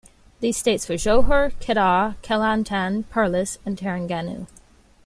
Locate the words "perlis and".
3.13-3.77